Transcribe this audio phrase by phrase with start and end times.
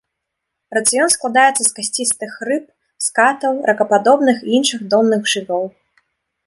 [0.77, 2.65] Рацыён складаецца з касцістых рыб,
[3.09, 5.65] скатаў, ракападобных і іншых донных жывёл.